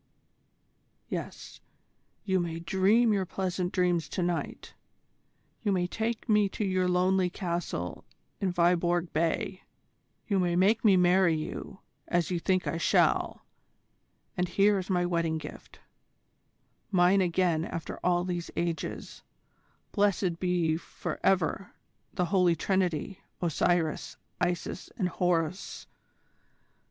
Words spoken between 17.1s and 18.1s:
again after